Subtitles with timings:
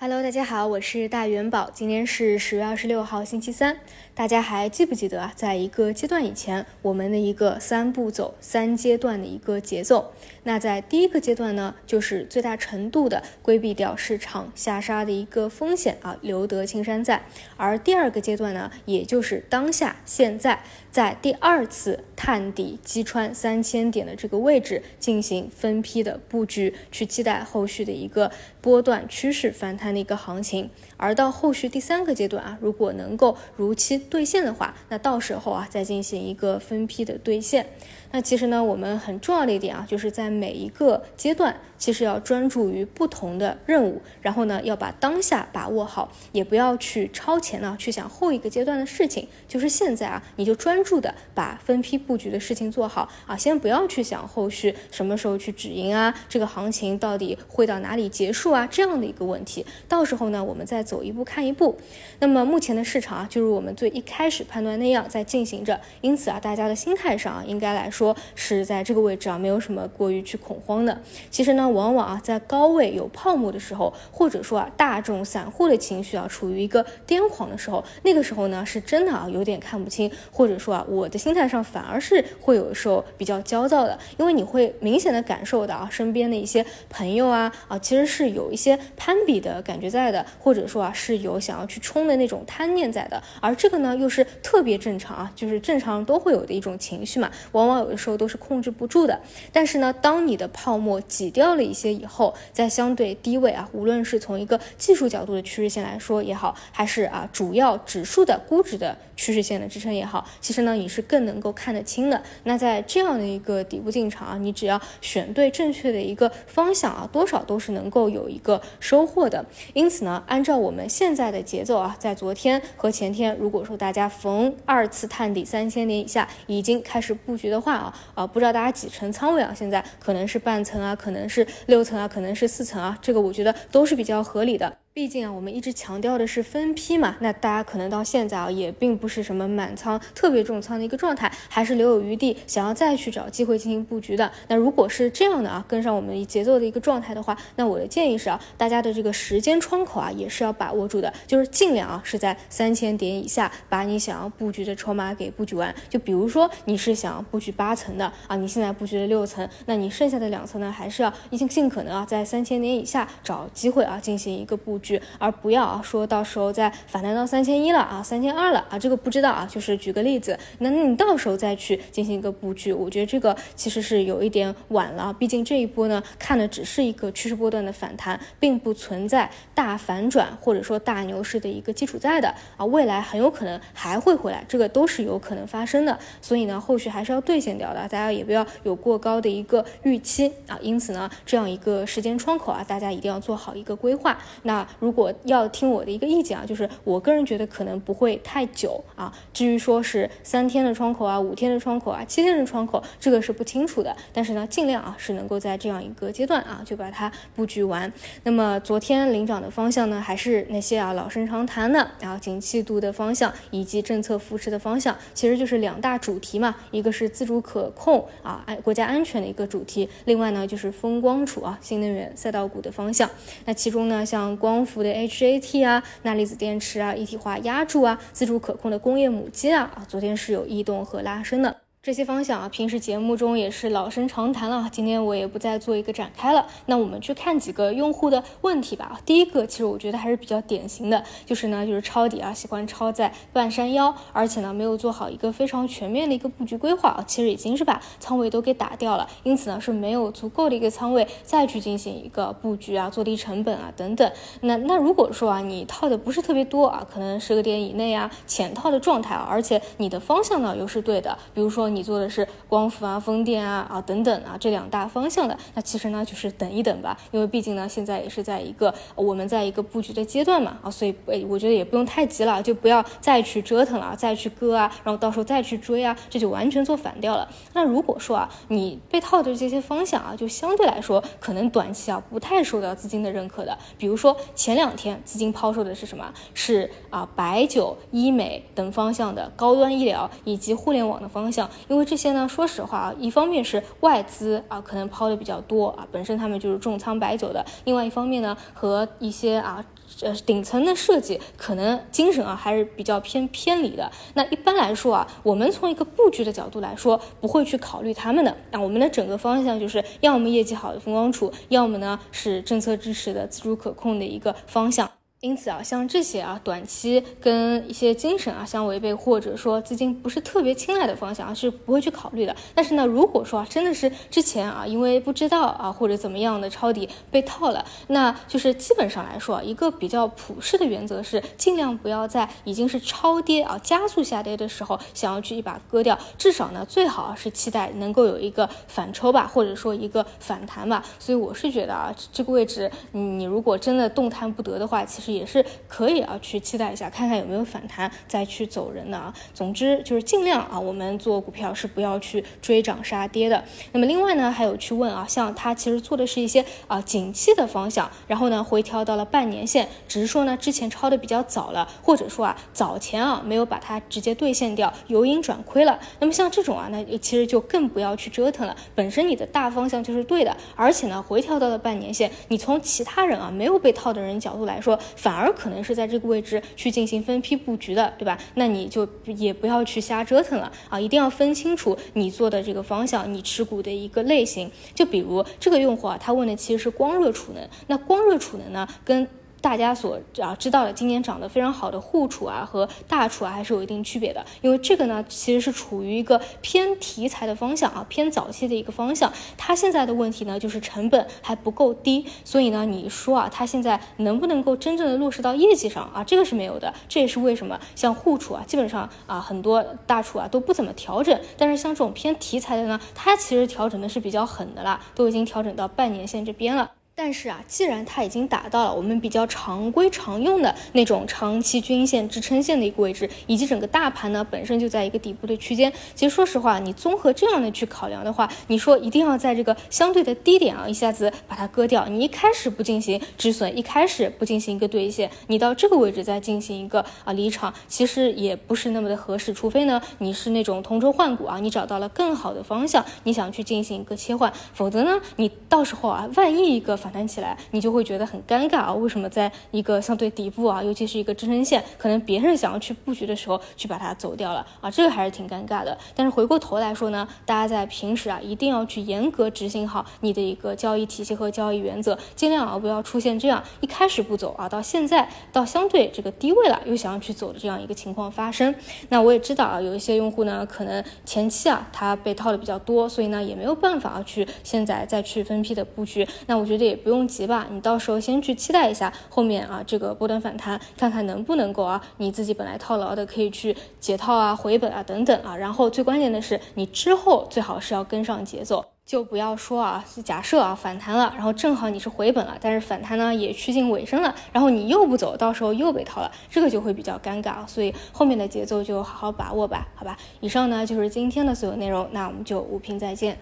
[0.00, 1.68] Hello，大家好，我是大元宝。
[1.74, 3.80] 今天是十月二十六号，星期三。
[4.14, 5.32] 大家还记不记得啊？
[5.34, 10.12] 在一个阶段以前，我们的一个三步走、三阶段的一个节奏。
[10.44, 17.24] 那在第一个阶段呢，就是最大程度的规避掉市场下杀的一个风险啊，留得青山在。
[17.56, 20.62] 而第二个阶段呢，也就是当下现在，
[20.92, 28.30] 在第二次探底击穿三千点的这个位置进行分批的布局，去期待后续的一个
[28.60, 29.87] 波段趋势反弹。
[29.92, 37.64] 的一个行情，而到后续第三个阶段啊，如果能够如期兑现的话，那到时候啊再进行一个分批的兑现。
[38.10, 49.28] 那其实呢，我们很重要的一点啊，就是在每一个阶段，其实要专注于不同的任务，然后呢，要把当下把握好，也不要去超前呢，去想后一个阶段的事情。
[49.46, 59.66] 就是现在啊，你就专注的把分批布局的事情做好啊，先不要去想后续什么时候去止盈啊，这个行情到底会到哪里结束啊，这样的一个问题。
[59.86, 61.76] 到时候呢，我们再走一步看一步。
[62.20, 68.16] 那么目前的市场啊，就如我们最一开始判断那样在进行着，因此啊，大家的心态上啊，应该来说。
[68.34, 70.98] 是在这个位置啊，没有什么过于去恐慌的。
[71.30, 97.78] 其实呢，往往啊，在高位有泡沫的时候，或者说啊，大众散户的情绪啊，处于一个癫狂的时候，那个时候呢，是真的啊，有点看不清，或者说啊，我的心态上反而是会有时候比较焦躁的，因为你会明显的感受到啊，身边的一些朋友啊啊，其实是有一些攀比的感觉在的，或者说啊，是有想要去冲的那种贪念在的，而这个呢，又是特别正常啊，就是正常都会有的一种情绪嘛，往往。
[97.78, 99.20] 有的时候都是控制不住的，
[99.52, 112.20] 但是呢，当你的泡沫挤掉了一些以后，在相对低位啊，无论是从一个技术角度的趋势线来说也好，还是啊主要指数的估值的趋势线的支撑也好，其实呢，你是更能够看得清的。
[112.42, 119.46] 那在这样的一个底部进场啊，你只要选对正确的一个方向啊，多少都是能够有一个收获的。
[119.72, 129.50] 因此呢，按照我我们现在的节奏啊，在昨天和前天，如果说大家逢二次探底三千点以下已经开始布局的话，啊啊，不知道大家几层仓位啊？
[129.56, 134.76] 现在可能是半层啊，可能是六层啊，可能是四层啊，这个我觉得都是比较合理的。
[134.98, 144.28] 毕竟啊，我们一直强调的是分批嘛，那大家可能到现在啊，也并不是什么满仓、特别重仓的一个状态，还是留有余地，想要再去找机会进行布局的。
[144.48, 155.72] 那如果是这样的啊，跟上我们节奏的一个状态的话，那我的建议是啊，大家的这个时间窗口啊，也是要把握住的，就是尽量啊是在三千点以下，把你想要布局的筹码给布局完。
[155.88, 164.87] 就比如说你是想布局八层的啊，你现在布局了六层，那你剩下的两层呢，还是要尽尽可能啊，在三千点以下找机会啊，进行一个布局。
[165.18, 194.18] 而不要啊，说到时候再反弹到三千一了啊，三千二了啊，这个不知道啊，就是举个例子，那你到时候再去进行一个布局，我觉得这个其实是有一点晚了，毕竟这一波呢，看的只是一个趋势波段的反弹，并不存在大反转或者说大牛市的一个基础在的啊，未来很有可能还会回来，这个都是有可能发生的，所以呢，后续还是要兑现掉的，大家也不要有过高的一个预期啊，因此呢，这样一个时间窗口啊，大家一定要做好一个规划。
[194.42, 199.12] 那如果要听我的一个意见啊，就是我个人觉得可能不会太久啊。
[199.32, 203.96] 至于说是三天的窗口啊、五天的窗口啊、七天的窗口，这个是不清楚的。
[204.12, 207.92] 但是呢，尽量啊是能够在这样一个阶段啊就把它布局完。
[208.24, 216.54] 那么昨天领涨的方向呢，还是那些啊老生常谈的，然后景气度的方向以及政策扶持的方向，其实就是两大主题嘛。
[216.70, 223.08] 一个是自主可控啊，安国家安全的一个主题，另外呢就是风光储啊，新能源赛道股的方向。
[223.44, 231.56] 那其中呢，像光光伏的 HJT 啊，钠离子电池啊，一体化压铸啊，自主可控的工业母机啊，啊，昨天是有异动和拉升的。
[231.80, 236.44] 这些方向啊，平时节目中也是老生常谈了，今天我也不再做一个展开了。
[236.66, 239.00] 那我们去看几个用户的问题吧。
[239.06, 254.12] 第一个，其实我觉得还是比较典型的，就是呢，就是抄底啊，喜欢抄在半山腰，而且呢，没有做好一个非常全面的一个布局规划啊，其实已经是把仓位都给打掉了，因此呢，是没有足够的一个仓位再去进行一个布局啊，做低成本啊等等。
[254.40, 261.88] 那那如果说啊，你套的不是特别多啊，可能十个点以内啊，浅套的状态啊，而且你的方向呢又是对的，比如说你。
[261.88, 277.26] 做的是光伏啊、风电啊、啊等等啊这两大方向的，那其实呢就是等一等吧，因为毕竟呢现在也是在一个我们在一个布局的阶段嘛啊，所以诶我觉得也不用太急了，就不要再去折腾了，再去割啊，然后到时候再去追啊，这就完全做反掉了。
[277.54, 286.12] 那如果说啊你被套的这些方向啊，就相对来说可能短期啊不太受到资金的认可的，比如说前两天资金抛售的是什么？
[286.34, 291.38] 是啊白酒、医美等方向的高端医疗以及互联网的方向。
[291.66, 299.64] 因为这些呢，说实话啊，一方面是外资啊，可能抛的比较多啊，本身他们就是重仓白酒的；另外一方面呢，和一些啊。
[300.02, 303.90] 呃，顶层的设计可能精神啊还是比较偏偏离的。
[304.12, 308.36] 那一般来说啊，我们从一个布局的角度来说，不会去考虑他们的。
[308.50, 314.97] 那我们的整个方向就是要么业绩好的风光储，要么呢是政策支持的自主可控的一个方向。
[315.20, 322.36] 因此啊，像这些啊，短期跟一些精神啊相违背，或者说资金不是特别青睐的方向啊，是不会去考虑的。
[322.54, 335.98] 但是呢，如果说啊，真的是之前啊，因为不知道啊，或者怎么样的抄底被套了，那就是基本上来说，一个比较普世的原则是，尽量不要在已经是超跌啊、加速下跌的时候，想要去一把割掉。
[336.16, 340.84] 至少呢，最好是期待能够有一个反抽吧，或者说一个反弹吧。
[341.00, 345.07] 所以我是觉得啊，这个位置，你如果真的动弹不得的话，其实。
[345.12, 349.12] 也是可以啊，去期待一下，看看有没有反弹，再去走人的啊。
[349.34, 353.42] 总之就是尽量啊，我们做股票是不要去追涨杀跌的。
[353.72, 365.78] 那么另外呢，还有去问啊，像他其实做的是一些啊景气的方向，然后呢回调到了半年线，只是说呢之前抄的比较早了，或者说啊早前啊没有把它直接兑现掉，由盈转亏了。
[366.00, 368.56] 那么像这种啊，那其实就更不要去折腾了。
[368.74, 374.78] 本身你的大方向就是对的，而且呢回调到了半年线，你从其他人啊没有被套的人角度来说。
[374.98, 378.18] 反而可能是在这个位置去进行分批布局的，对吧？
[378.34, 380.78] 那你就也不要去瞎折腾了啊！
[380.78, 384.50] 一定要分清楚你做的这个方向，你持股的一个类型。
[384.74, 389.06] 就比如这个用户啊，他问的其实是光热储能，那光热储能呢，跟
[389.40, 399.12] 大家所啊知道的今年涨得非常好的沪储啊和大储啊还是有一定区别的，因为这个呢其实是处于一个偏题材的方向啊，偏早期的一个方向。
[399.36, 406.72] 它现在的问题呢就是成本还不够低，所以呢你说啊它现在能不能够真正的落实到业绩上啊，这个是没有的。
[406.88, 416.72] 这也是为什么像沪储啊基本上啊很多大储啊都不怎么调整，但是像这种偏题材的呢，它其实调整的是比较狠的啦，都已经调整到半年线这边了。
[417.00, 448.72] 但是啊，既然它已经达到了我们比较常规常用的那种长期均线支撑线的一个位置，以及整个大盘呢本身就在一个底部的区间，其实说实话，你综合这样的去考量的话，你说一定要在这个相对的低点啊一下子把它割掉，你一开始不进行止损，一开始不进行一个兑现，你到这个位置再进行一个啊离场，其实也不是那么的合适，除非呢你是那种同舟换股啊，你找到了更好的方向，你想去进行一个切换，否则呢你到时候啊万一一个反反弹起来，你就会觉得很尴尬啊！
[448.72, 454.70] 为什么在一个相对底部啊，尤其是一个支撑线，可能别人想要去布局的时候，去把它走掉了啊？
[454.70, 455.76] 这个还是挺尴尬的。
[455.94, 468.54] 但是回过头来说呢，大家在平时啊，一定要去严格执行好你的一个交易体系和交易原则，尽量啊不要出现这样一开始不走啊，到现在到相对这个低位了又想要去走的这样一个情况发生。
[468.88, 476.08] 那我也知道啊，有一些用户呢，可能前期啊他被套的比较多，所以呢也没有办法去现在再去分批的布局。
[476.26, 476.77] 那我觉得也。
[476.78, 499.96] 不用急吧，你到时候先去期待一下后面啊这个波段反弹，看看能不能够啊你自己本来套牢的可以去解套啊回本啊等等啊，然后最关键的是你之后最好是要跟上节奏，就不要说啊假设啊反弹了，然后正好你是回本了，但是反弹呢也趋近尾声了，然后你又不走，到时候又被套了，这个就会比较尴尬，所以后面的节奏就好好把握吧，好吧。
[500.20, 503.18] 以上呢就是今天的所有内容，那我们就午评再见。